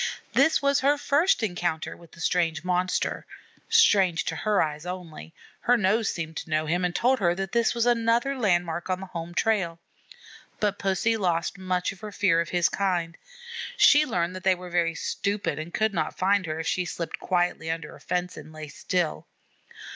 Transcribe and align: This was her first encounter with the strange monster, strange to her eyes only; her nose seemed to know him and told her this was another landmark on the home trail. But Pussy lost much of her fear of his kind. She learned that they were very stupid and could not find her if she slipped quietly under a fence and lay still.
This 0.33 0.63
was 0.63 0.79
her 0.79 0.97
first 0.97 1.43
encounter 1.43 1.95
with 1.95 2.13
the 2.13 2.21
strange 2.21 2.63
monster, 2.63 3.23
strange 3.69 4.25
to 4.25 4.35
her 4.35 4.59
eyes 4.59 4.83
only; 4.83 5.31
her 5.59 5.77
nose 5.77 6.09
seemed 6.09 6.37
to 6.37 6.49
know 6.49 6.65
him 6.65 6.83
and 6.83 6.95
told 6.95 7.19
her 7.19 7.35
this 7.35 7.75
was 7.75 7.85
another 7.85 8.35
landmark 8.35 8.89
on 8.89 8.99
the 8.99 9.05
home 9.05 9.35
trail. 9.35 9.77
But 10.59 10.79
Pussy 10.79 11.17
lost 11.17 11.59
much 11.59 11.91
of 11.91 11.99
her 11.99 12.11
fear 12.11 12.41
of 12.41 12.49
his 12.49 12.67
kind. 12.67 13.15
She 13.77 14.03
learned 14.03 14.35
that 14.35 14.43
they 14.43 14.55
were 14.55 14.71
very 14.71 14.95
stupid 14.95 15.59
and 15.59 15.71
could 15.71 15.93
not 15.93 16.17
find 16.17 16.47
her 16.47 16.59
if 16.59 16.65
she 16.65 16.85
slipped 16.85 17.19
quietly 17.19 17.69
under 17.69 17.95
a 17.95 17.99
fence 17.99 18.37
and 18.37 18.51
lay 18.51 18.69
still. 18.69 19.27